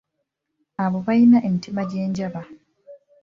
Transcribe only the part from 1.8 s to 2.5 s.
gya njaba.